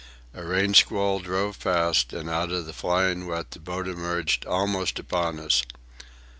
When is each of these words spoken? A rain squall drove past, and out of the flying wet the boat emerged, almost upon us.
A 0.33 0.43
rain 0.43 0.73
squall 0.73 1.19
drove 1.19 1.59
past, 1.59 2.11
and 2.11 2.27
out 2.27 2.51
of 2.51 2.65
the 2.65 2.73
flying 2.73 3.27
wet 3.27 3.51
the 3.51 3.59
boat 3.59 3.87
emerged, 3.87 4.47
almost 4.47 4.97
upon 4.97 5.39
us. 5.39 5.61